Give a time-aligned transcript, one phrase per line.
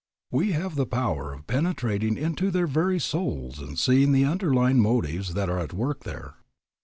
[0.31, 5.35] We have the power of penetrating into their very souls and seeing the underlying motives
[5.35, 6.37] that are at work there.